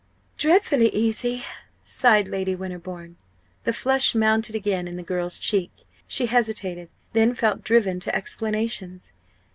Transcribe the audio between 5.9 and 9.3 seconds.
She hesitated, then felt driven to explanations.